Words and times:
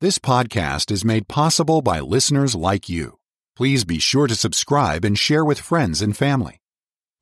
This 0.00 0.20
podcast 0.20 0.92
is 0.92 1.04
made 1.04 1.26
possible 1.26 1.82
by 1.82 1.98
listeners 1.98 2.54
like 2.54 2.88
you. 2.88 3.18
Please 3.56 3.84
be 3.84 3.98
sure 3.98 4.28
to 4.28 4.36
subscribe 4.36 5.04
and 5.04 5.18
share 5.18 5.44
with 5.44 5.58
friends 5.58 6.00
and 6.00 6.16
family. 6.16 6.60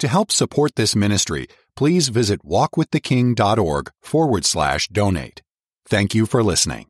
To 0.00 0.08
help 0.08 0.30
support 0.30 0.74
this 0.74 0.94
ministry, 0.94 1.46
please 1.74 2.08
visit 2.08 2.44
walkwiththeking.org 2.44 3.90
forward 4.02 4.44
slash 4.44 4.88
donate. 4.88 5.40
Thank 5.88 6.14
you 6.14 6.26
for 6.26 6.42
listening. 6.42 6.88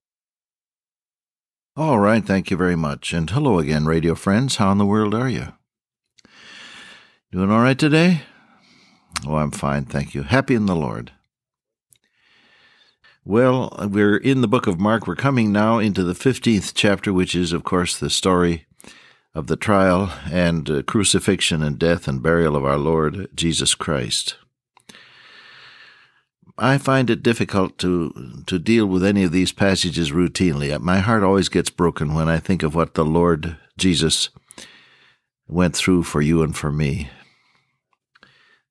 All 1.77 2.01
right, 2.01 2.25
thank 2.25 2.51
you 2.51 2.57
very 2.57 2.75
much. 2.75 3.13
And 3.13 3.31
hello 3.31 3.61
again, 3.61 3.87
radio 3.87 4.17
friends. 4.17 4.57
How 4.57 4.73
in 4.73 4.79
the 4.79 4.85
world 4.85 5.15
are 5.15 5.29
you? 5.29 5.53
Doing 7.31 7.53
all 7.53 7.61
right 7.61 7.79
today? 7.79 8.23
Oh, 9.25 9.37
I'm 9.37 9.53
fine, 9.53 9.85
thank 9.85 10.17
you. 10.17 10.25
Happy 10.25 10.57
in 10.57 10.67
the 10.67 10.75
Lord. 10.75 11.13
Well, 13.29 13.75
we're 13.91 14.19
in 14.19 14.41
the 14.41 14.47
book 14.47 14.69
of 14.69 14.79
Mark. 14.79 15.09
We're 15.09 15.17
coming 15.17 15.51
now 15.51 15.81
into 15.81 16.05
the 16.05 16.13
15th 16.13 16.71
chapter, 16.77 17.13
which 17.13 17.35
is, 17.35 17.53
of 17.53 17.65
course, 17.65 17.99
the 17.99 18.09
story 18.09 18.67
of 19.35 19.49
the 19.49 19.57
trial 19.57 20.13
and 20.31 20.71
uh, 20.71 20.83
crucifixion 20.85 21.61
and 21.61 21.77
death 21.77 22.07
and 22.07 22.23
burial 22.23 22.55
of 22.55 22.65
our 22.65 22.77
Lord 22.77 23.29
Jesus 23.35 23.75
Christ. 23.75 24.37
I 26.57 26.79
find 26.79 27.11
it 27.11 27.25
difficult 27.25 27.79
to 27.79 28.45
to 28.47 28.61
deal 28.61 28.87
with 28.87 29.05
any 29.05 29.25
of 29.25 29.33
these 29.33 29.51
passages 29.51 30.13
routinely. 30.13 30.81
My 30.81 30.99
heart 30.99 31.25
always 31.25 31.49
gets 31.49 31.69
broken 31.69 32.15
when 32.15 32.29
I 32.29 32.39
think 32.39 32.63
of 32.63 32.77
what 32.77 32.95
the 32.95 33.05
Lord 33.05 33.57
Jesus 33.77 34.29
went 35.49 35.75
through 35.75 36.05
for 36.05 36.23
you 36.23 36.45
and 36.45 36.57
for 36.57 36.71
me. 36.71 37.11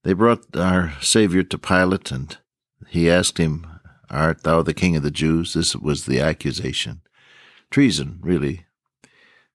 They 0.03 0.13
brought 0.13 0.55
our 0.55 0.93
Savior 1.01 1.43
to 1.43 1.57
Pilate, 1.57 2.09
and 2.09 2.37
he 2.87 3.11
asked 3.11 3.37
him, 3.37 3.74
Art 4.09 4.43
thou 4.43 4.61
the 4.61 4.73
king 4.73 4.95
of 4.95 5.03
the 5.03 5.11
Jews? 5.11 5.53
This 5.53 5.75
was 5.75 6.05
the 6.05 6.19
accusation. 6.19 7.01
Treason, 7.71 8.19
really. 8.21 8.65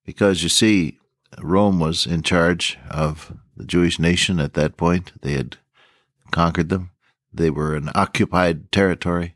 Because 0.04 0.42
you 0.42 0.48
see, 0.48 0.98
Rome 1.40 1.78
was 1.78 2.06
in 2.06 2.22
charge 2.22 2.78
of 2.90 3.36
the 3.56 3.64
Jewish 3.64 3.98
nation 3.98 4.40
at 4.40 4.54
that 4.54 4.76
point. 4.76 5.12
They 5.22 5.32
had 5.32 5.58
conquered 6.30 6.68
them. 6.68 6.90
They 7.32 7.50
were 7.50 7.76
an 7.76 7.90
occupied 7.94 8.72
territory. 8.72 9.34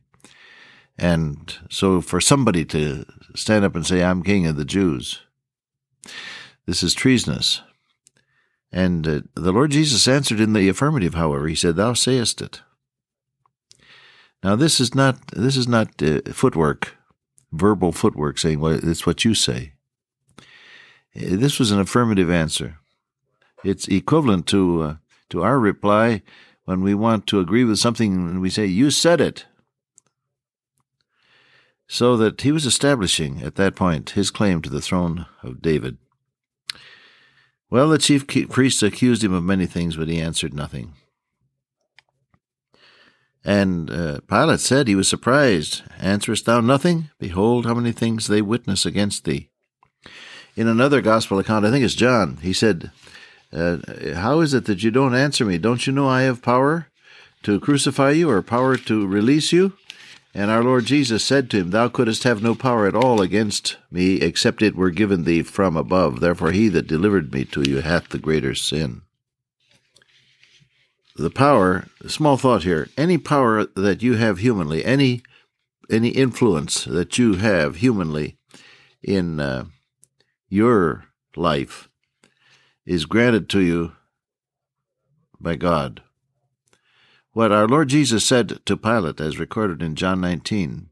And 0.99 1.57
so 1.71 2.01
for 2.01 2.21
somebody 2.21 2.65
to 2.67 3.05
stand 3.35 3.65
up 3.65 3.75
and 3.75 3.87
say, 3.87 4.03
I'm 4.03 4.23
king 4.23 4.47
of 4.47 4.57
the 4.57 4.65
Jews, 4.65 5.23
this 6.67 6.83
is 6.83 6.95
treasonous. 6.95 7.63
And 8.73 9.07
uh, 9.07 9.21
the 9.35 9.53
Lord 9.53 9.71
Jesus 9.71 10.09
answered 10.09 10.41
in 10.41 10.53
the 10.53 10.69
affirmative, 10.69 11.15
however. 11.15 11.47
He 11.47 11.55
said, 11.55 11.77
Thou 11.77 11.93
sayest 11.93 12.43
it. 12.43 12.63
Now, 14.45 14.57
this 14.57 14.79
is 14.79 14.95
not, 14.95 15.27
this 15.29 15.57
is 15.57 15.67
not 15.67 16.03
uh, 16.03 16.21
footwork, 16.33 16.99
verbal 17.51 17.93
footwork 17.93 18.37
saying, 18.37 18.61
well, 18.61 18.75
it's 18.75 19.07
what 19.07 19.25
you 19.25 19.35
say. 19.35 19.73
This 21.15 21.59
was 21.59 21.71
an 21.71 21.81
affirmative 21.81 22.29
answer. 22.29 22.77
It's 23.65 23.89
equivalent 23.89 24.47
to, 24.49 24.83
uh, 24.83 24.97
to 25.31 25.43
our 25.43 25.59
reply 25.59 26.21
when 26.67 26.83
we 26.83 26.95
want 26.95 27.27
to 27.29 27.41
agree 27.41 27.65
with 27.65 27.79
something 27.79 28.13
and 28.13 28.43
we 28.43 28.51
say, 28.51 28.67
You 28.67 28.91
said 28.91 29.19
it. 29.19 29.47
So 31.87 32.17
that 32.19 32.43
he 32.43 32.53
was 32.53 32.67
establishing 32.67 33.43
at 33.43 33.55
that 33.55 33.75
point 33.75 34.11
his 34.11 34.31
claim 34.31 34.61
to 34.61 34.71
the 34.71 34.83
throne 34.83 35.25
of 35.43 35.63
David. 35.63 35.97
Well, 37.71 37.89
the 37.89 37.99
chief 37.99 38.27
priests 38.27 38.83
accused 38.83 39.25
him 39.25 39.33
of 39.33 39.43
many 39.43 39.65
things, 39.65 39.97
but 39.97 40.09
he 40.09 40.21
answered 40.21 40.53
nothing. 40.53 40.95
And 43.45 43.91
uh, 43.91 44.21
Pilate 44.27 44.61
said 44.61 44.89
he 44.89 44.95
was 44.95 45.09
surprised. 45.09 45.83
Answerest 46.01 46.47
thou 46.47 46.61
nothing? 46.61 47.11
Behold, 47.19 47.67
how 47.67 47.75
many 47.75 47.93
things 47.93 48.27
they 48.27 48.41
witness 48.41 48.87
against 48.87 49.25
thee. 49.25 49.51
In 50.57 50.67
another 50.67 51.03
gospel 51.03 51.39
account, 51.39 51.67
I 51.67 51.71
think 51.71 51.85
it's 51.85 51.95
John, 51.95 52.39
he 52.41 52.53
said, 52.53 52.91
uh, 53.53 53.79
How 54.15 54.41
is 54.41 54.55
it 54.55 54.65
that 54.67 54.83
you 54.83 54.91
don't 54.91 55.15
answer 55.15 55.45
me? 55.45 55.59
Don't 55.59 55.87
you 55.87 55.93
know 55.93 56.09
I 56.09 56.23
have 56.23 56.43
power 56.43 56.89
to 57.43 57.61
crucify 57.61 58.13
you 58.13 58.31
or 58.31 58.41
power 58.41 58.77
to 58.77 59.07
release 59.07 59.53
you? 59.53 59.75
And 60.33 60.51
our 60.51 60.65
Lord 60.65 60.87
Jesus 60.87 61.25
said 61.25 61.51
to 61.51 61.59
him, 61.59 61.71
Thou 61.71 61.89
couldst 61.89 62.25
have 62.25 62.43
no 62.43 62.55
power 62.55 62.89
at 62.89 62.97
all 62.97 63.21
against 63.21 63.77
me, 63.91 64.21
except 64.21 64.63
it 64.63 64.75
were 64.75 64.91
given 64.91 65.25
thee 65.25 65.43
from 65.43 65.77
above. 65.77 66.21
Therefore 66.21 66.51
he 66.51 66.69
that 66.71 66.89
delivered 66.89 67.33
me 67.33 67.45
to 67.47 67.63
you 67.63 67.83
hath 67.83 68.09
the 68.09 68.19
greater 68.19 68.55
sin. 68.55 69.03
The 71.17 71.31
power, 71.31 71.87
small 72.07 72.37
thought 72.37 72.65
here, 72.65 72.89
any 72.97 73.19
power 73.19 73.67
that 73.77 74.03
you 74.03 74.15
have 74.15 74.39
humanly, 74.39 74.85
any 74.85 75.23
any 75.91 76.09
influence 76.09 76.85
that 76.85 77.19
you 77.19 77.35
have 77.35 77.77
humanly 77.77 78.37
in 79.03 79.39
uh, 79.39 79.67
your 80.49 81.05
life 81.37 81.89
is 82.87 83.05
granted 83.05 83.49
to 83.51 83.61
you 83.61 83.93
by 85.39 85.57
God. 85.57 86.03
What 87.33 87.53
our 87.53 87.69
Lord 87.69 87.89
Jesus 87.89 88.25
said 88.25 88.65
to 88.65 88.77
Pilate, 88.77 89.21
as 89.21 89.39
recorded 89.39 89.83
in 89.83 89.95
John 89.95 90.21
19, 90.21 90.89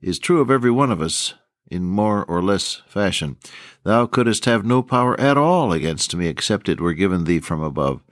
is 0.00 0.18
true 0.18 0.40
of 0.40 0.50
every 0.50 0.70
one 0.70 0.92
of 0.92 1.00
us 1.02 1.34
in 1.70 1.84
more 1.84 2.24
or 2.24 2.42
less 2.42 2.82
fashion. 2.86 3.36
Thou 3.84 4.06
couldst 4.06 4.44
have 4.44 4.64
no 4.64 4.82
power 4.82 5.18
at 5.20 5.36
all 5.36 5.72
against 5.72 6.14
me, 6.14 6.26
except 6.26 6.68
it 6.68 6.80
were 6.80 6.94
given 6.94 7.24
thee 7.24 7.40
from 7.40 7.62
above. 7.62 8.02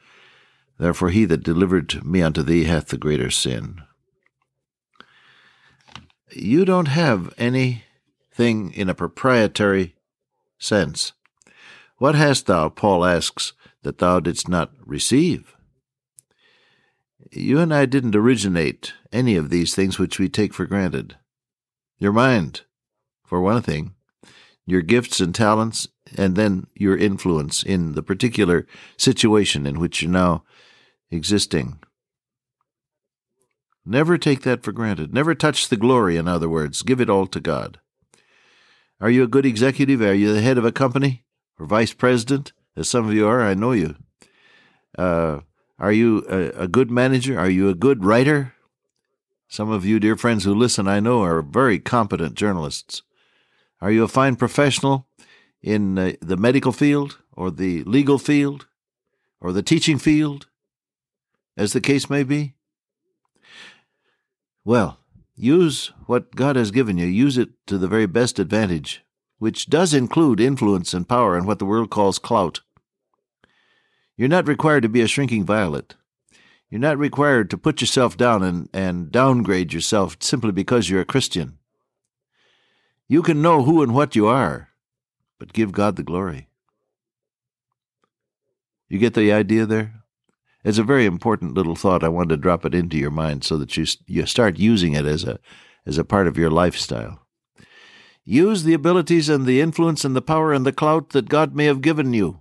Therefore 0.78 1.10
he 1.10 1.24
that 1.24 1.42
delivered 1.42 2.04
me 2.04 2.22
unto 2.22 2.42
thee 2.42 2.64
hath 2.64 2.88
the 2.88 2.96
greater 2.96 3.30
sin. 3.30 3.82
You 6.30 6.64
don't 6.64 6.88
have 6.88 7.34
anything 7.36 8.72
in 8.72 8.88
a 8.88 8.94
proprietary 8.94 9.96
sense. 10.58 11.12
What 11.96 12.14
hast 12.14 12.46
thou, 12.46 12.68
Paul 12.68 13.04
asks, 13.04 13.54
that 13.82 13.98
thou 13.98 14.20
didst 14.20 14.48
not 14.48 14.72
receive? 14.84 15.54
You 17.32 17.58
and 17.58 17.74
I 17.74 17.86
didn't 17.86 18.14
originate 18.14 18.94
any 19.12 19.36
of 19.36 19.50
these 19.50 19.74
things 19.74 19.98
which 19.98 20.18
we 20.18 20.28
take 20.28 20.54
for 20.54 20.64
granted. 20.64 21.16
Your 21.98 22.12
mind, 22.12 22.62
for 23.24 23.40
one 23.40 23.62
thing, 23.62 23.94
your 24.64 24.82
gifts 24.82 25.20
and 25.20 25.34
talents, 25.34 25.88
and 26.16 26.36
then 26.36 26.66
your 26.74 26.96
influence 26.96 27.62
in 27.62 27.92
the 27.92 28.02
particular 28.02 28.66
situation 28.96 29.66
in 29.66 29.80
which 29.80 30.02
you're 30.02 30.10
now 30.10 30.44
existing. 31.10 31.78
Never 33.84 34.18
take 34.18 34.42
that 34.42 34.62
for 34.62 34.72
granted. 34.72 35.14
Never 35.14 35.34
touch 35.34 35.68
the 35.68 35.76
glory, 35.76 36.16
in 36.16 36.28
other 36.28 36.48
words. 36.48 36.82
Give 36.82 37.00
it 37.00 37.08
all 37.08 37.26
to 37.28 37.40
God. 37.40 37.80
Are 39.00 39.10
you 39.10 39.22
a 39.22 39.28
good 39.28 39.46
executive? 39.46 40.02
Are 40.02 40.14
you 40.14 40.32
the 40.34 40.42
head 40.42 40.58
of 40.58 40.64
a 40.64 40.72
company? 40.72 41.24
or 41.58 41.66
vice 41.66 41.92
president, 41.92 42.52
as 42.76 42.88
some 42.88 43.06
of 43.06 43.14
you 43.14 43.26
are. 43.26 43.42
I 43.42 43.54
know 43.54 43.72
you. 43.72 43.96
Uh, 44.96 45.40
are 45.78 45.92
you 45.92 46.24
a, 46.28 46.62
a 46.62 46.68
good 46.68 46.90
manager? 46.90 47.38
Are 47.38 47.50
you 47.50 47.68
a 47.68 47.74
good 47.74 48.04
writer? 48.04 48.54
Some 49.48 49.70
of 49.70 49.84
you, 49.84 49.98
dear 49.98 50.16
friends 50.16 50.44
who 50.44 50.54
listen, 50.54 50.86
I 50.86 51.00
know 51.00 51.22
are 51.22 51.42
very 51.42 51.78
competent 51.78 52.34
journalists. 52.34 53.02
Are 53.80 53.90
you 53.90 54.04
a 54.04 54.08
fine 54.08 54.36
professional 54.36 55.06
in 55.62 55.98
uh, 55.98 56.12
the 56.20 56.36
medical 56.36 56.72
field 56.72 57.18
or 57.32 57.50
the 57.50 57.82
legal 57.84 58.18
field 58.18 58.66
or 59.40 59.52
the 59.52 59.62
teaching 59.62 59.98
field, 59.98 60.48
as 61.58 61.74
the 61.74 61.80
case 61.82 62.08
may 62.08 62.22
be? 62.22 62.54
Well, 64.64 65.00
use 65.36 65.92
what 66.06 66.34
God 66.34 66.56
has 66.56 66.70
given 66.70 66.96
you, 66.96 67.06
use 67.06 67.36
it 67.36 67.50
to 67.66 67.76
the 67.76 67.88
very 67.88 68.06
best 68.06 68.38
advantage 68.38 69.04
which 69.38 69.66
does 69.66 69.94
include 69.94 70.40
influence 70.40 70.92
and 70.92 71.08
power 71.08 71.36
and 71.36 71.46
what 71.46 71.58
the 71.58 71.64
world 71.64 71.90
calls 71.90 72.18
clout. 72.18 72.60
You're 74.16 74.28
not 74.28 74.48
required 74.48 74.82
to 74.82 74.88
be 74.88 75.00
a 75.00 75.06
shrinking 75.06 75.44
violet. 75.44 75.94
You're 76.68 76.80
not 76.80 76.98
required 76.98 77.48
to 77.50 77.58
put 77.58 77.80
yourself 77.80 78.16
down 78.16 78.42
and, 78.42 78.68
and 78.74 79.10
downgrade 79.10 79.72
yourself 79.72 80.16
simply 80.20 80.52
because 80.52 80.90
you're 80.90 81.00
a 81.00 81.06
Christian. 81.06 81.58
You 83.06 83.22
can 83.22 83.40
know 83.40 83.62
who 83.62 83.82
and 83.82 83.94
what 83.94 84.16
you 84.16 84.26
are, 84.26 84.70
but 85.38 85.52
give 85.52 85.72
God 85.72 85.96
the 85.96 86.02
glory. 86.02 86.48
You 88.88 88.98
get 88.98 89.14
the 89.14 89.32
idea 89.32 89.66
there? 89.66 89.97
It's 90.64 90.78
a 90.78 90.82
very 90.82 91.06
important 91.06 91.54
little 91.54 91.76
thought. 91.76 92.02
I 92.02 92.08
wanted 92.08 92.30
to 92.30 92.36
drop 92.36 92.64
it 92.64 92.74
into 92.74 92.96
your 92.96 93.10
mind 93.10 93.44
so 93.44 93.56
that 93.58 93.76
you 93.76 93.86
you 94.06 94.26
start 94.26 94.58
using 94.58 94.94
it 94.94 95.06
as 95.06 95.24
a 95.24 95.38
as 95.86 95.98
a 95.98 96.04
part 96.04 96.26
of 96.26 96.36
your 96.36 96.50
lifestyle. 96.50 97.26
Use 98.24 98.64
the 98.64 98.74
abilities 98.74 99.30
and 99.30 99.46
the 99.46 99.60
influence 99.60 100.04
and 100.04 100.14
the 100.14 100.20
power 100.20 100.52
and 100.52 100.66
the 100.66 100.72
clout 100.72 101.10
that 101.10 101.30
God 101.30 101.54
may 101.54 101.64
have 101.64 101.80
given 101.80 102.12
you, 102.12 102.40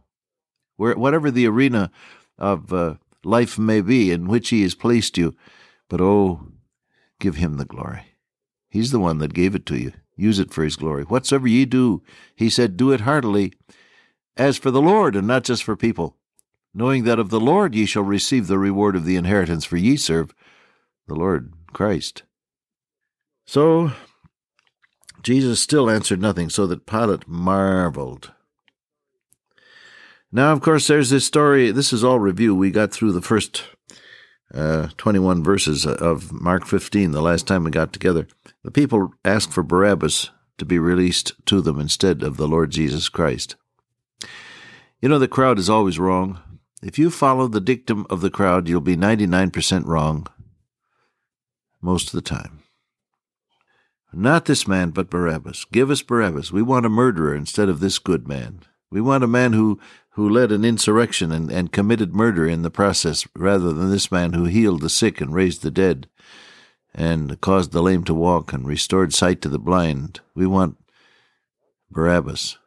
where, 0.75 0.95
whatever 0.97 1.31
the 1.31 1.47
arena 1.47 1.91
of 2.37 2.73
uh, 2.73 2.95
life 3.23 3.57
may 3.57 3.79
be 3.79 4.11
in 4.11 4.27
which 4.27 4.49
He 4.49 4.63
has 4.63 4.75
placed 4.75 5.17
you. 5.17 5.33
But 5.87 6.01
oh, 6.01 6.51
give 7.21 7.37
Him 7.37 7.55
the 7.55 7.63
glory. 7.63 8.01
He's 8.69 8.91
the 8.91 8.99
one 8.99 9.19
that 9.19 9.33
gave 9.33 9.55
it 9.55 9.65
to 9.67 9.77
you. 9.77 9.93
Use 10.17 10.39
it 10.39 10.51
for 10.51 10.65
His 10.65 10.75
glory. 10.75 11.03
Whatsoever 11.03 11.47
ye 11.47 11.63
do, 11.63 12.03
He 12.35 12.49
said, 12.49 12.75
do 12.75 12.91
it 12.91 13.01
heartily, 13.01 13.53
as 14.35 14.57
for 14.57 14.71
the 14.71 14.81
Lord, 14.81 15.15
and 15.15 15.25
not 15.25 15.45
just 15.45 15.63
for 15.63 15.77
people, 15.77 16.17
knowing 16.73 17.03
that 17.03 17.19
of 17.19 17.29
the 17.29 17.39
Lord 17.39 17.75
ye 17.75 17.85
shall 17.85 18.03
receive 18.03 18.47
the 18.47 18.59
reward 18.59 18.95
of 18.95 19.05
the 19.05 19.15
inheritance, 19.15 19.65
for 19.65 19.77
ye 19.77 19.97
serve 19.97 20.33
the 21.07 21.15
Lord 21.15 21.53
Christ. 21.73 22.23
So 23.45 23.91
Jesus 25.21 25.59
still 25.59 25.89
answered 25.89 26.21
nothing, 26.21 26.49
so 26.49 26.67
that 26.67 26.85
Pilate 26.85 27.27
marveled. 27.27 28.31
Now, 30.31 30.51
of 30.51 30.61
course, 30.61 30.87
there's 30.87 31.09
this 31.09 31.25
story. 31.25 31.71
This 31.71 31.93
is 31.93 32.03
all 32.03 32.19
review. 32.19 32.53
We 32.53 32.71
got 32.71 32.91
through 32.91 33.13
the 33.13 33.21
first 33.21 33.63
uh, 34.53 34.89
21 34.97 35.43
verses 35.43 35.85
of 35.85 36.31
Mark 36.31 36.65
15 36.65 37.11
the 37.11 37.21
last 37.21 37.47
time 37.47 37.63
we 37.63 37.71
got 37.71 37.93
together. 37.93 38.27
The 38.63 38.71
people 38.71 39.13
asked 39.23 39.51
for 39.51 39.63
Barabbas 39.63 40.29
to 40.57 40.65
be 40.65 40.79
released 40.79 41.33
to 41.45 41.61
them 41.61 41.79
instead 41.79 42.23
of 42.23 42.37
the 42.37 42.47
Lord 42.47 42.71
Jesus 42.71 43.09
Christ. 43.09 43.55
You 45.01 45.09
know, 45.09 45.19
the 45.19 45.27
crowd 45.27 45.59
is 45.59 45.69
always 45.69 45.99
wrong. 45.99 46.39
If 46.83 46.99
you 46.99 47.09
follow 47.09 47.47
the 47.47 47.59
dictum 47.59 48.05
of 48.09 48.21
the 48.21 48.29
crowd, 48.29 48.67
you'll 48.67 48.81
be 48.81 48.95
99% 48.95 49.85
wrong 49.85 50.27
most 51.81 52.07
of 52.07 52.11
the 52.11 52.21
time. 52.21 52.59
Not 54.13 54.45
this 54.45 54.67
man, 54.67 54.91
but 54.91 55.09
Barabbas. 55.09 55.65
Give 55.65 55.91
us 55.91 56.01
Barabbas. 56.01 56.51
We 56.51 56.61
want 56.61 56.85
a 56.85 56.89
murderer 56.89 57.35
instead 57.35 57.67
of 57.67 57.79
this 57.79 57.99
good 57.99 58.27
man. 58.27 58.61
We 58.89 59.01
want 59.01 59.23
a 59.23 59.27
man 59.27 59.53
who, 59.53 59.79
who 60.11 60.29
led 60.29 60.51
an 60.51 60.63
insurrection 60.63 61.31
and, 61.31 61.51
and 61.51 61.71
committed 61.71 62.15
murder 62.15 62.47
in 62.47 62.61
the 62.61 62.71
process, 62.71 63.27
rather 63.35 63.73
than 63.73 63.91
this 63.91 64.11
man 64.11 64.33
who 64.33 64.45
healed 64.45 64.81
the 64.81 64.89
sick 64.89 65.19
and 65.19 65.33
raised 65.33 65.61
the 65.61 65.71
dead 65.71 66.07
and 66.95 67.39
caused 67.41 67.73
the 67.73 67.83
lame 67.83 68.03
to 68.05 68.13
walk 68.13 68.53
and 68.53 68.67
restored 68.67 69.13
sight 69.13 69.41
to 69.41 69.49
the 69.49 69.59
blind. 69.59 70.21
We 70.33 70.47
want 70.47 70.77
Barabbas. 71.91 72.57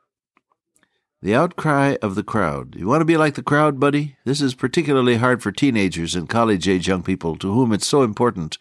The 1.22 1.34
outcry 1.34 1.96
of 2.00 2.14
the 2.14 2.22
crowd. 2.22 2.75
You 2.78 2.87
want 2.87 3.02
to 3.02 3.05
be 3.05 3.19
like 3.19 3.34
the 3.34 3.43
crowd, 3.43 3.78
buddy? 3.78 4.17
This 4.25 4.40
is 4.40 4.55
particularly 4.55 5.17
hard 5.17 5.43
for 5.43 5.52
teenagers 5.52 6.14
and 6.14 6.31
college 6.31 6.67
age 6.67 6.88
young 6.88 7.02
people 7.02 7.37
to 7.37 7.52
whom 7.52 7.75
it's 7.75 7.87
so 7.87 8.02
important 8.02 8.56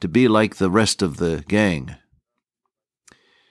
to 0.00 0.08
be 0.08 0.26
like 0.26 0.56
the 0.56 0.70
rest 0.70 1.02
of 1.02 1.18
the 1.18 1.44
gang. 1.48 1.96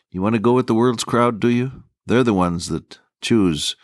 You 0.10 0.24
want 0.24 0.34
to 0.34 0.40
go 0.40 0.54
with 0.54 0.66
the 0.66 0.74
world's 0.74 1.04
crowd, 1.04 1.40
do 1.40 1.50
you? 1.50 1.84
They're 2.08 2.24
the 2.24 2.34
ones 2.34 2.70
that 2.70 2.98
choose 3.22 3.76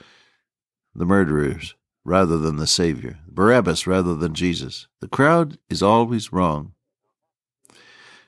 the 0.96 1.06
murderers 1.06 1.76
rather 2.04 2.40
than 2.40 2.56
the 2.56 2.66
Savior, 2.66 3.20
Barabbas 3.28 3.86
rather 3.86 4.16
than 4.16 4.34
Jesus. 4.34 4.88
The 5.02 5.08
crowd 5.08 5.60
is 5.70 5.84
always 5.84 6.34
wrong. 6.34 6.74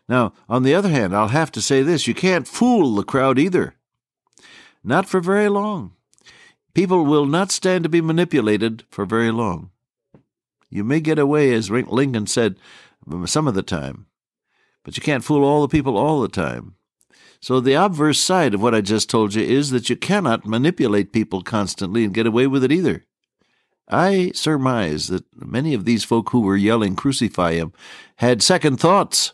Now, 0.07 0.33
on 0.47 0.61
the 0.61 0.75
other 0.75 0.89
hand, 0.89 1.15
I'll 1.15 1.29
have 1.29 1.51
to 1.53 1.61
say 1.61 1.81
this 1.81 2.05
you 2.05 2.13
can't 2.13 2.47
fool 2.47 2.93
the 2.93 3.03
crowd 3.03 3.39
either. 3.39 3.75
Not 4.83 5.07
for 5.07 5.19
very 5.19 5.49
long. 5.49 5.93
People 6.75 7.05
will 7.05 7.25
not 7.25 7.51
stand 7.51 7.83
to 7.83 7.89
be 7.89 8.01
manipulated 8.01 8.83
for 8.89 9.05
very 9.05 9.31
long. 9.31 9.71
You 10.69 10.83
may 10.83 10.99
get 10.99 11.17
away, 11.17 11.53
as 11.53 11.71
Lincoln 11.71 12.27
said, 12.27 12.57
some 13.25 13.47
of 13.47 13.53
the 13.53 13.63
time, 13.63 14.07
but 14.83 14.97
you 14.97 15.01
can't 15.01 15.23
fool 15.23 15.45
all 15.45 15.61
the 15.61 15.69
people 15.69 15.97
all 15.97 16.19
the 16.19 16.27
time. 16.27 16.75
So, 17.39 17.61
the 17.61 17.73
obverse 17.73 18.19
side 18.19 18.53
of 18.53 18.61
what 18.61 18.75
I 18.75 18.81
just 18.81 19.09
told 19.09 19.35
you 19.35 19.43
is 19.43 19.69
that 19.69 19.89
you 19.89 19.95
cannot 19.95 20.45
manipulate 20.45 21.13
people 21.13 21.43
constantly 21.43 22.03
and 22.03 22.13
get 22.13 22.27
away 22.27 22.45
with 22.45 22.63
it 22.63 22.73
either. 22.73 23.05
I 23.87 24.31
surmise 24.33 25.07
that 25.07 25.23
many 25.33 25.73
of 25.73 25.85
these 25.85 26.03
folk 26.03 26.31
who 26.31 26.41
were 26.41 26.57
yelling, 26.57 26.95
Crucify 26.95 27.53
him, 27.53 27.71
had 28.17 28.43
second 28.43 28.81
thoughts 28.81 29.33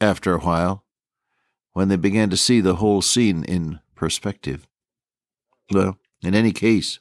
after 0.00 0.34
a 0.34 0.40
while 0.40 0.84
when 1.72 1.88
they 1.88 1.96
began 1.96 2.30
to 2.30 2.36
see 2.36 2.60
the 2.60 2.76
whole 2.76 3.02
scene 3.02 3.42
in 3.44 3.80
perspective. 3.96 4.67
Well, 5.70 5.98
in 6.22 6.34
any 6.34 6.52
case, 6.52 6.98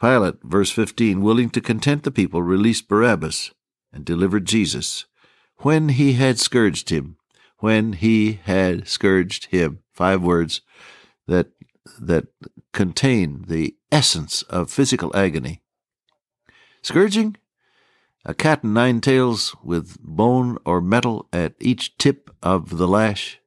Pilate, 0.00 0.36
verse 0.42 0.70
15, 0.70 1.20
willing 1.20 1.50
to 1.50 1.60
content 1.60 2.04
the 2.04 2.10
people, 2.10 2.42
released 2.42 2.88
Barabbas 2.88 3.50
and 3.92 4.04
delivered 4.04 4.44
Jesus 4.44 5.06
when 5.58 5.88
he 5.90 6.12
had 6.12 6.38
scourged 6.38 6.90
him. 6.90 7.16
When 7.58 7.94
he 7.94 8.40
had 8.44 8.86
scourged 8.86 9.46
him. 9.46 9.80
Five 9.92 10.22
words 10.22 10.60
that 11.26 11.48
that 11.98 12.26
contain 12.72 13.44
the 13.48 13.74
essence 13.90 14.42
of 14.42 14.70
physical 14.70 15.10
agony. 15.16 15.62
Scourging? 16.82 17.36
A 18.24 18.34
cat 18.34 18.62
and 18.62 18.74
nine 18.74 19.00
tails 19.00 19.56
with 19.64 19.98
bone 20.00 20.58
or 20.64 20.80
metal 20.80 21.28
at 21.32 21.54
each 21.58 21.96
tip 21.98 22.30
of 22.42 22.76
the 22.76 22.86
lash, 22.86 23.40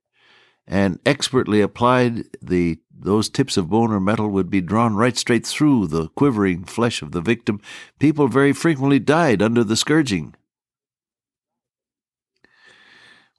and 0.67 0.99
expertly 1.05 1.61
applied 1.61 2.25
the 2.41 2.80
those 3.01 3.29
tips 3.29 3.57
of 3.57 3.69
bone 3.69 3.91
or 3.91 3.99
metal 3.99 4.29
would 4.29 4.49
be 4.49 4.61
drawn 4.61 4.95
right 4.95 5.17
straight 5.17 5.45
through 5.45 5.87
the 5.87 6.09
quivering 6.09 6.63
flesh 6.63 7.01
of 7.01 7.11
the 7.11 7.21
victim. 7.21 7.59
People 7.99 8.27
very 8.27 8.53
frequently 8.53 8.99
died 8.99 9.41
under 9.41 9.63
the 9.63 9.75
scourging. 9.75 10.35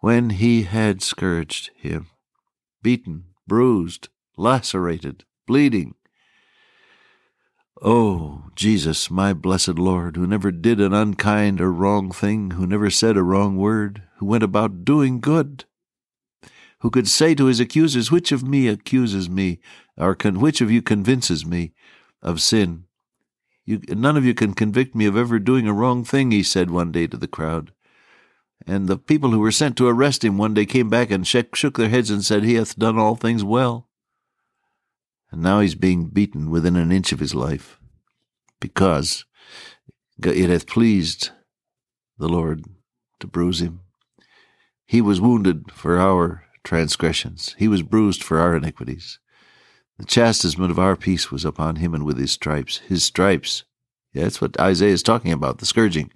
When 0.00 0.30
he 0.30 0.64
had 0.64 1.00
scourged 1.00 1.70
him, 1.76 2.08
beaten, 2.82 3.26
bruised, 3.46 4.08
lacerated, 4.36 5.24
bleeding, 5.46 5.94
Oh, 7.84 8.44
Jesus, 8.54 9.10
my 9.10 9.32
blessed 9.32 9.76
Lord, 9.76 10.14
who 10.14 10.24
never 10.24 10.52
did 10.52 10.80
an 10.80 10.92
unkind 10.92 11.60
or 11.60 11.72
wrong 11.72 12.12
thing, 12.12 12.52
who 12.52 12.64
never 12.64 12.90
said 12.90 13.16
a 13.16 13.24
wrong 13.24 13.56
word, 13.56 14.02
who 14.18 14.26
went 14.26 14.44
about 14.44 14.84
doing 14.84 15.18
good, 15.18 15.64
who 16.82 16.90
could 16.90 17.08
say 17.08 17.32
to 17.32 17.46
his 17.46 17.60
accusers, 17.60 18.10
Which 18.10 18.32
of 18.32 18.42
me 18.42 18.66
accuses 18.66 19.30
me, 19.30 19.60
or 19.96 20.16
con- 20.16 20.40
which 20.40 20.60
of 20.60 20.68
you 20.68 20.82
convinces 20.82 21.46
me 21.46 21.72
of 22.20 22.42
sin? 22.42 22.84
You, 23.64 23.80
none 23.88 24.16
of 24.16 24.24
you 24.24 24.34
can 24.34 24.52
convict 24.52 24.92
me 24.92 25.06
of 25.06 25.16
ever 25.16 25.38
doing 25.38 25.68
a 25.68 25.72
wrong 25.72 26.02
thing, 26.04 26.32
he 26.32 26.42
said 26.42 26.70
one 26.70 26.90
day 26.90 27.06
to 27.06 27.16
the 27.16 27.28
crowd. 27.28 27.72
And 28.66 28.88
the 28.88 28.98
people 28.98 29.30
who 29.30 29.38
were 29.38 29.52
sent 29.52 29.76
to 29.76 29.86
arrest 29.86 30.24
him 30.24 30.36
one 30.36 30.54
day 30.54 30.66
came 30.66 30.90
back 30.90 31.12
and 31.12 31.24
shook 31.24 31.78
their 31.78 31.88
heads 31.88 32.10
and 32.10 32.24
said, 32.24 32.42
He 32.42 32.54
hath 32.54 32.76
done 32.76 32.98
all 32.98 33.14
things 33.14 33.44
well. 33.44 33.88
And 35.30 35.40
now 35.40 35.60
he's 35.60 35.76
being 35.76 36.06
beaten 36.06 36.50
within 36.50 36.74
an 36.74 36.90
inch 36.90 37.12
of 37.12 37.20
his 37.20 37.34
life, 37.34 37.78
because 38.58 39.24
it 40.20 40.50
hath 40.50 40.66
pleased 40.66 41.30
the 42.18 42.28
Lord 42.28 42.64
to 43.20 43.28
bruise 43.28 43.60
him. 43.60 43.82
He 44.84 45.00
was 45.00 45.20
wounded 45.20 45.70
for 45.70 45.96
our 45.96 46.44
transgressions. 46.64 47.54
He 47.58 47.68
was 47.68 47.82
bruised 47.82 48.22
for 48.22 48.38
our 48.38 48.56
iniquities. 48.56 49.18
The 49.98 50.04
chastisement 50.04 50.70
of 50.70 50.78
our 50.78 50.96
peace 50.96 51.30
was 51.30 51.44
upon 51.44 51.76
him, 51.76 51.94
and 51.94 52.04
with 52.04 52.18
his 52.18 52.32
stripes, 52.32 52.78
his 52.78 53.04
stripes, 53.04 53.64
yeah, 54.12 54.24
that's 54.24 54.40
what 54.40 54.58
Isaiah 54.60 54.92
is 54.92 55.02
talking 55.02 55.32
about, 55.32 55.58
the 55.58 55.66
scourging. 55.66 56.10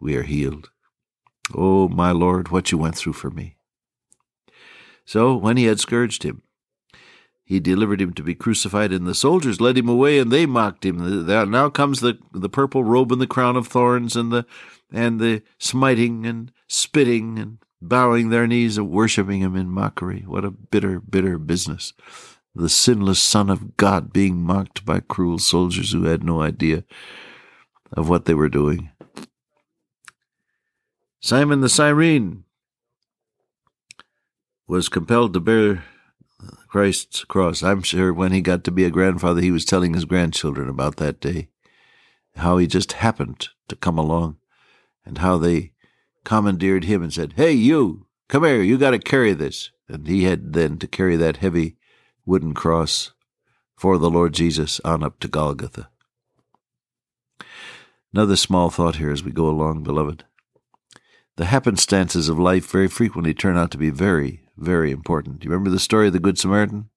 We 0.00 0.16
are 0.16 0.22
healed. 0.22 0.70
Oh, 1.54 1.88
my 1.88 2.10
Lord, 2.12 2.48
what 2.48 2.70
you 2.72 2.78
went 2.78 2.96
through 2.96 3.14
for 3.14 3.30
me. 3.30 3.56
So, 5.04 5.34
when 5.36 5.56
he 5.56 5.64
had 5.64 5.80
scourged 5.80 6.22
him, 6.22 6.42
he 7.44 7.60
delivered 7.60 8.02
him 8.02 8.12
to 8.12 8.22
be 8.22 8.34
crucified, 8.34 8.92
and 8.92 9.06
the 9.06 9.14
soldiers 9.14 9.58
led 9.58 9.78
him 9.78 9.88
away, 9.88 10.18
and 10.18 10.30
they 10.30 10.44
mocked 10.44 10.84
him. 10.84 11.26
Now 11.26 11.70
comes 11.70 12.00
the 12.00 12.18
the 12.32 12.50
purple 12.50 12.84
robe 12.84 13.10
and 13.10 13.20
the 13.22 13.26
crown 13.26 13.56
of 13.56 13.66
thorns, 13.66 14.16
and 14.16 14.30
the 14.30 14.44
and 14.92 15.18
the 15.18 15.42
smiting 15.58 16.26
and 16.26 16.52
spitting 16.66 17.38
and 17.38 17.56
bowing 17.80 18.30
their 18.30 18.46
knees 18.46 18.78
and 18.78 18.90
worshiping 18.90 19.40
him 19.40 19.56
in 19.56 19.70
mockery. 19.70 20.24
What 20.26 20.44
a 20.44 20.50
bitter, 20.50 21.00
bitter 21.00 21.38
business. 21.38 21.92
The 22.54 22.68
sinless 22.68 23.20
Son 23.20 23.50
of 23.50 23.76
God 23.76 24.12
being 24.12 24.42
mocked 24.42 24.84
by 24.84 25.00
cruel 25.00 25.38
soldiers 25.38 25.92
who 25.92 26.04
had 26.04 26.24
no 26.24 26.42
idea 26.42 26.84
of 27.92 28.08
what 28.08 28.24
they 28.24 28.34
were 28.34 28.48
doing. 28.48 28.90
Simon 31.20 31.60
the 31.60 31.68
Cyrene 31.68 32.44
was 34.66 34.88
compelled 34.88 35.32
to 35.34 35.40
bear 35.40 35.84
Christ's 36.68 37.24
cross. 37.24 37.62
I'm 37.62 37.82
sure 37.82 38.12
when 38.12 38.32
he 38.32 38.40
got 38.40 38.64
to 38.64 38.70
be 38.70 38.84
a 38.84 38.90
grandfather, 38.90 39.40
he 39.40 39.50
was 39.50 39.64
telling 39.64 39.94
his 39.94 40.04
grandchildren 40.04 40.68
about 40.68 40.96
that 40.96 41.20
day, 41.20 41.48
how 42.36 42.58
he 42.58 42.66
just 42.66 42.92
happened 42.92 43.48
to 43.68 43.76
come 43.76 43.98
along, 43.98 44.36
and 45.04 45.18
how 45.18 45.38
they 45.38 45.72
commandeered 46.28 46.84
him 46.84 47.02
and 47.02 47.10
said, 47.10 47.32
Hey, 47.36 47.52
you, 47.52 48.04
come 48.28 48.44
here, 48.44 48.60
you 48.60 48.76
got 48.76 48.90
to 48.90 48.98
carry 48.98 49.32
this. 49.32 49.70
And 49.88 50.06
he 50.06 50.24
had 50.24 50.52
then 50.52 50.76
to 50.80 50.86
carry 50.86 51.16
that 51.16 51.38
heavy 51.38 51.78
wooden 52.26 52.52
cross 52.52 53.12
for 53.74 53.96
the 53.96 54.10
Lord 54.10 54.34
Jesus 54.34 54.78
on 54.84 55.02
up 55.02 55.18
to 55.20 55.28
Golgotha. 55.28 55.88
Another 58.12 58.36
small 58.36 58.68
thought 58.68 58.96
here 58.96 59.10
as 59.10 59.24
we 59.24 59.32
go 59.32 59.48
along, 59.48 59.82
beloved. 59.84 60.24
The 61.36 61.46
happenstances 61.46 62.28
of 62.28 62.38
life 62.38 62.70
very 62.70 62.88
frequently 62.88 63.32
turn 63.32 63.56
out 63.56 63.70
to 63.70 63.78
be 63.78 63.88
very, 63.88 64.42
very 64.58 64.90
important. 64.90 65.42
You 65.44 65.50
remember 65.50 65.70
the 65.70 65.78
story 65.78 66.08
of 66.08 66.12
the 66.12 66.18
Good 66.18 66.38
Samaritan? 66.38 66.90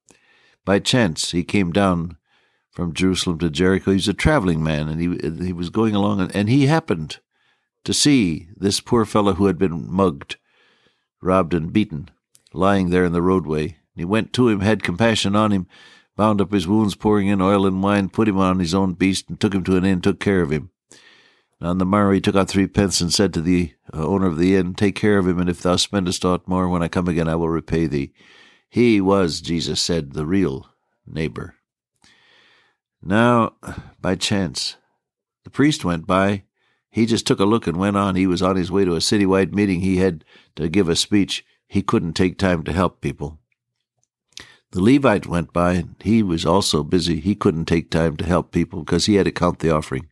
By 0.66 0.80
chance, 0.80 1.32
he 1.32 1.46
came 1.46 1.72
down 1.72 2.18
from 2.70 2.94
Jerusalem 2.94 3.40
to 3.40 3.50
Jericho. 3.50 3.92
He 3.92 3.96
was 3.96 4.10
a 4.10 4.14
traveling 4.14 4.62
man, 4.62 4.90
and 4.90 5.00
he 5.00 5.46
he 5.46 5.54
was 5.54 5.70
going 5.70 5.96
along, 5.96 6.20
and, 6.20 6.36
and 6.36 6.50
he 6.50 6.66
happened 6.66 7.20
to 7.84 7.94
see 7.94 8.48
this 8.56 8.80
poor 8.80 9.06
fellow 9.06 9.34
who 9.34 9.48
had 9.48 9.58
been 9.58 9.92
mugged, 9.92 10.38
robbed, 11.22 11.54
and 11.54 11.74
beaten, 11.74 12.10
lying 12.54 12.90
there 12.90 13.06
in 13.06 13.14
the 13.14 13.22
roadway. 13.22 13.78
He 13.96 14.06
went 14.06 14.34
to 14.34 14.48
him, 14.48 14.62
had 14.62 14.84
compassion 14.84 15.36
on 15.36 15.52
him, 15.52 15.68
bound 16.16 16.42
up 16.42 16.52
his 16.52 16.68
wounds, 16.68 16.96
pouring 16.96 17.28
in 17.28 17.42
oil 17.42 17.66
and 17.66 17.82
wine, 17.82 18.10
put 18.10 18.28
him 18.28 18.38
on 18.38 18.60
his 18.60 18.74
own 18.74 18.94
beast, 18.94 19.30
and 19.30 19.40
took 19.40 19.54
him 19.54 19.64
to 19.64 19.78
an 19.78 19.86
inn, 19.86 20.02
took 20.02 20.20
care 20.20 20.42
of 20.42 20.52
him. 20.52 20.70
And 21.60 21.70
on 21.70 21.78
the 21.78 21.86
morrow 21.86 22.12
he 22.12 22.22
took 22.22 22.36
out 22.36 22.50
three 22.50 22.68
pence 22.68 23.02
and 23.02 23.14
said 23.14 23.34
to 23.34 23.42
the 23.42 23.74
uh, 23.94 24.06
owner 24.06 24.28
of 24.28 24.38
the 24.38 24.56
inn, 24.56 24.74
Take 24.74 24.96
care 24.96 25.18
of 25.18 25.28
him, 25.28 25.40
and 25.40 25.50
if 25.50 25.62
thou 25.62 25.76
spendest 25.76 26.26
aught 26.26 26.48
more, 26.48 26.68
when 26.68 26.82
I 26.82 26.88
come 26.88 27.08
again 27.08 27.28
I 27.28 27.36
will 27.36 27.50
repay 27.50 27.88
thee. 27.88 28.14
He 28.70 29.02
was, 29.02 29.42
Jesus 29.42 29.82
said, 29.82 30.14
the 30.14 30.26
real 30.26 30.70
neighbor. 31.06 31.56
Now, 33.04 33.54
by 34.00 34.16
chance, 34.16 34.78
the 35.44 35.50
priest 35.50 35.84
went 35.84 36.08
by. 36.08 36.44
He 36.92 37.06
just 37.06 37.26
took 37.26 37.40
a 37.40 37.46
look 37.46 37.68
and 37.68 37.78
went 37.78 37.96
on. 37.96 38.16
He 38.16 38.28
was 38.28 38.42
on 38.42 38.58
his 38.58 38.70
way 38.70 38.86
to 38.86 38.96
a 38.96 39.00
citywide 39.00 39.54
meeting. 39.54 39.80
He 39.80 39.98
had 39.98 40.26
to 40.58 40.70
give 40.70 40.90
a 40.90 40.96
speech. 40.96 41.46
He 41.68 41.82
couldn't 41.82 42.14
take 42.14 42.38
time 42.38 42.64
to 42.64 42.74
help 42.74 43.00
people. 43.00 43.40
The 44.72 44.82
Levite 44.82 45.26
went 45.26 45.54
by. 45.54 45.86
He 46.02 46.22
was 46.22 46.46
also 46.46 46.84
busy. 46.84 47.20
He 47.20 47.34
couldn't 47.34 47.66
take 47.66 47.90
time 47.90 48.18
to 48.18 48.26
help 48.26 48.52
people 48.52 48.84
because 48.84 49.06
he 49.06 49.16
had 49.16 49.26
to 49.26 49.32
count 49.32 49.60
the 49.60 49.74
offering 49.74 50.10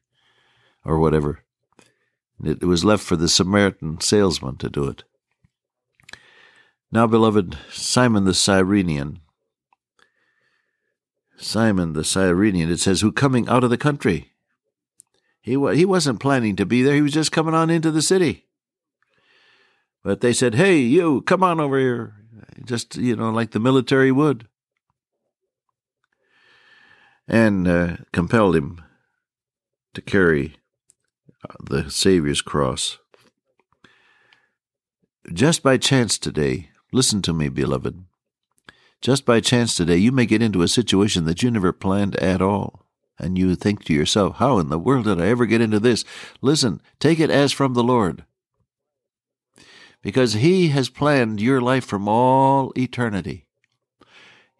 or 0.86 1.00
whatever. 1.00 1.44
It 2.44 2.64
was 2.64 2.86
left 2.86 3.04
for 3.04 3.18
the 3.18 3.28
Samaritan 3.28 4.00
salesman 4.00 4.56
to 4.58 4.70
do 4.70 4.86
it. 4.86 5.04
Now, 6.92 7.06
beloved, 7.06 7.58
Simon 7.72 8.24
the 8.24 8.34
Cyrenian, 8.34 9.20
Simon 11.38 11.94
the 11.94 12.04
Cyrenian, 12.04 12.72
it 12.72 12.80
says, 12.80 13.02
who 13.02 13.12
coming 13.12 13.48
out 13.48 13.64
of 13.64 13.70
the 13.70 13.78
country. 13.78 14.29
He, 15.50 15.58
he 15.75 15.84
wasn't 15.84 16.20
planning 16.20 16.56
to 16.58 16.65
be 16.65 16.84
there, 16.84 16.94
he 16.94 17.01
was 17.01 17.12
just 17.12 17.32
coming 17.32 17.56
on 17.56 17.72
into 17.72 17.89
the 17.89 18.03
city. 18.03 18.46
But 20.03 20.22
they 20.22 20.32
said, 20.32 20.53
hey, 20.53 20.77
you, 20.77 21.24
come 21.24 21.44
on 21.44 21.60
over 21.60 21.79
here. 21.79 22.13
Just, 22.63 22.98
you 22.98 23.15
know, 23.15 23.32
like 23.32 23.50
the 23.50 23.60
military 23.60 24.12
would. 24.12 24.48
And 27.27 27.68
uh, 27.68 27.98
compelled 28.12 28.56
him 28.56 28.84
to 29.96 30.01
carry 30.03 30.58
the 31.60 31.89
Savior's 31.89 32.44
cross. 32.44 33.00
Just 35.34 35.63
by 35.63 35.77
chance 35.77 36.20
today, 36.20 36.70
listen 36.94 37.24
to 37.24 37.34
me, 37.34 37.50
beloved. 37.50 38.06
Just 39.01 39.25
by 39.25 39.39
chance 39.39 39.75
today, 39.75 39.98
you 39.98 40.12
may 40.12 40.27
get 40.27 40.44
into 40.44 40.62
a 40.62 40.68
situation 40.68 41.25
that 41.25 41.41
you 41.41 41.50
never 41.50 41.72
planned 41.72 42.15
at 42.18 42.39
all. 42.39 42.86
And 43.20 43.38
you 43.38 43.56
think 43.56 43.84
to 43.86 43.94
yourself, 43.94 44.38
how 44.38 44.60
in 44.60 44.70
the 44.70 44.80
world 44.80 45.06
did 45.06 45.20
I 45.20 45.28
ever 45.28 45.46
get 45.46 45.62
into 45.62 45.80
this? 45.80 46.06
Listen, 46.42 46.82
take 47.00 47.20
it 47.20 47.30
as 47.30 47.52
from 47.52 47.74
the 47.74 47.84
Lord. 47.84 48.24
Because 50.02 50.34
He 50.34 50.70
has 50.70 50.90
planned 50.90 51.42
your 51.42 51.60
life 51.60 51.86
from 51.86 52.08
all 52.08 52.72
eternity. 52.78 53.46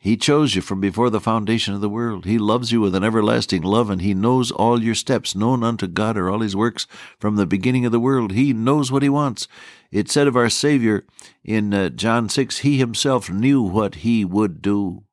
He 0.01 0.16
chose 0.16 0.56
you 0.56 0.62
from 0.62 0.80
before 0.80 1.10
the 1.10 1.20
foundation 1.20 1.74
of 1.74 1.82
the 1.82 1.89
world. 1.89 2.24
He 2.24 2.38
loves 2.38 2.72
you 2.72 2.80
with 2.80 2.96
an 2.96 3.04
everlasting 3.04 3.63
love, 3.63 3.89
and 3.89 4.01
He 4.01 4.13
knows 4.13 4.50
all 4.50 4.82
your 4.82 4.96
steps. 4.96 5.36
Known 5.36 5.62
unto 5.62 5.88
God 5.88 6.18
are 6.18 6.30
all 6.30 6.39
His 6.39 6.56
works 6.56 6.88
from 7.20 7.36
the 7.36 7.46
beginning 7.46 7.86
of 7.86 7.92
the 7.92 8.00
world. 8.00 8.32
He 8.32 8.54
knows 8.54 8.94
what 8.94 9.04
He 9.04 9.10
wants. 9.10 9.50
It 9.92 10.10
said 10.10 10.25
of 10.28 10.38
our 10.38 10.50
Savior 10.50 11.06
in 11.44 11.74
uh, 11.74 11.89
John 11.89 12.30
6, 12.30 12.60
He 12.60 12.78
Himself 12.78 13.30
knew 13.30 13.62
what 13.62 13.96
He 13.96 14.24
would 14.24 14.62
do. 14.62 15.04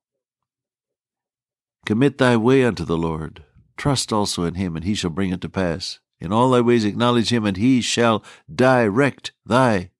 Commit 1.86 2.18
thy 2.18 2.36
way 2.36 2.64
unto 2.64 2.84
the 2.84 2.98
Lord. 2.98 3.44
Trust 3.76 4.12
also 4.12 4.42
in 4.42 4.54
Him, 4.56 4.74
and 4.74 4.84
He 4.84 4.94
shall 4.94 5.10
bring 5.10 5.30
it 5.30 5.40
to 5.42 5.48
pass. 5.48 6.00
In 6.18 6.32
all 6.32 6.50
thy 6.50 6.60
ways 6.60 6.84
acknowledge 6.84 7.30
Him, 7.30 7.46
and 7.46 7.56
He 7.56 7.80
shall 7.80 8.24
direct 8.52 9.32
thy 9.46 9.90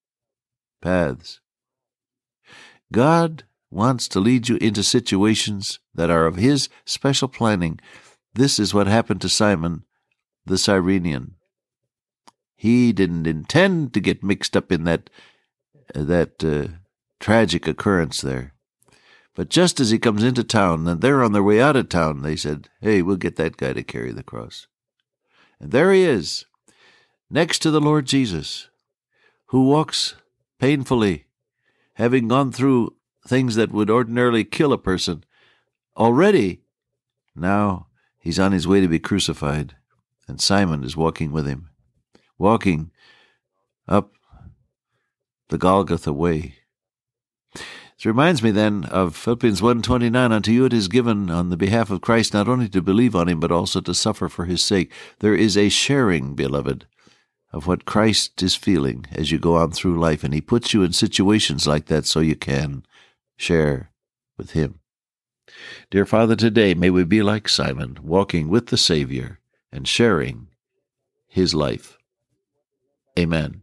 paths. 0.83 1.41
God 2.93 3.45
wants 3.71 4.09
to 4.09 4.21
lead 4.21 4.49
you 4.49 4.57
into 4.57 4.83
situations 4.83 5.79
that 5.95 6.11
are 6.11 6.27
of 6.27 6.37
His 6.37 6.69
special 6.85 7.29
planning. 7.29 7.79
This 8.35 8.59
is 8.59 8.75
what 8.75 8.89
happened 8.89 9.21
to 9.21 9.29
Simon 9.29 9.85
the 10.45 10.59
Cyrenian. 10.59 11.35
He 12.57 12.93
didn't 12.93 13.27
intend 13.27 13.93
to 13.95 14.01
get 14.01 14.23
mixed 14.23 14.57
up 14.57 14.73
in 14.73 14.85
that 14.85 15.11
that 15.95 16.43
uh, 16.43 16.79
tragic 17.21 17.69
occurrence 17.69 18.21
there. 18.21 18.55
But 19.37 19.51
just 19.51 19.81
as 19.81 19.91
he 19.91 19.99
comes 19.99 20.25
into 20.25 20.43
town, 20.43 20.89
and 20.89 21.03
they're 21.03 21.23
on 21.23 21.33
their 21.33 21.43
way 21.43 21.61
out 21.61 21.77
of 21.77 21.91
town, 21.91 22.23
they 22.23 22.37
said, 22.37 22.71
Hey, 22.81 23.03
we'll 23.03 23.17
get 23.17 23.37
that 23.37 23.59
guy 23.59 23.75
to 23.75 23.83
carry 23.83 24.11
the 24.11 24.23
cross. 24.23 24.67
And 25.61 25.73
there 25.73 25.93
he 25.93 26.05
is, 26.05 26.47
next 27.31 27.59
to 27.61 27.71
the 27.71 27.81
Lord 27.81 28.07
Jesus, 28.07 28.71
who 29.49 29.69
walks 29.69 30.15
painfully, 30.59 31.27
having 31.95 32.29
gone 32.29 32.51
through 32.51 32.97
things 33.29 33.57
that 33.57 33.73
would 33.73 33.91
ordinarily 33.91 34.43
kill 34.43 34.73
a 34.73 34.79
person. 34.79 35.23
Already, 35.99 36.63
now 37.35 37.89
he's 38.19 38.39
on 38.39 38.53
his 38.53 38.67
way 38.67 38.81
to 38.81 38.89
be 38.89 38.99
crucified, 38.99 39.77
and 40.27 40.41
Simon 40.41 40.83
is 40.83 40.97
walking 40.97 41.31
with 41.31 41.47
him, 41.47 41.69
walking 42.39 42.91
up 43.87 44.15
the 45.51 45.59
Golgotha 45.59 46.15
way. 46.15 46.55
It 47.99 48.05
reminds 48.05 48.43
me 48.43 48.51
then 48.51 48.85
of 48.85 49.17
Philippians 49.17 49.61
1.29, 49.61 50.31
Unto 50.31 50.53
you 50.53 50.65
it 50.67 50.73
is 50.73 50.89
given 50.89 51.31
on 51.31 51.49
the 51.49 51.57
behalf 51.57 51.91
of 51.91 52.03
Christ 52.03 52.35
not 52.35 52.49
only 52.49 52.69
to 52.69 52.83
believe 52.83 53.17
on 53.17 53.29
him, 53.29 53.41
but 53.41 53.51
also 53.51 53.81
to 53.81 53.95
suffer 53.95 54.29
for 54.29 54.45
his 54.45 54.63
sake. 54.63 54.93
There 55.21 55.35
is 55.35 55.57
a 55.57 55.71
sharing, 55.71 56.35
beloved, 56.35 56.87
of 57.53 57.67
what 57.67 57.87
Christ 57.87 58.43
is 58.43 58.55
feeling 58.55 59.07
as 59.13 59.31
you 59.31 59.39
go 59.39 59.57
on 59.57 59.73
through 59.73 59.99
life, 59.99 60.23
and 60.23 60.35
he 60.35 60.43
puts 60.43 60.75
you 60.75 60.83
in 60.83 60.93
situations 60.93 61.67
like 61.67 61.87
that 61.87 62.05
so 62.05 62.21
you 62.21 62.37
can 62.37 62.85
share 63.37 63.91
with 64.37 64.53
Him. 64.53 64.81
Dear 65.91 66.07
Father, 66.07 66.37
today 66.37 66.75
may 66.75 66.91
we 66.91 67.05
be 67.05 67.23
like 67.23 67.49
Simon, 67.49 67.99
walking 68.03 68.49
with 68.49 68.69
the 68.69 68.77
Savior 68.77 69.39
and 69.73 69.87
sharing 69.87 70.49
His 71.29 71.55
life. 71.55 71.97
Amen. 73.19 73.63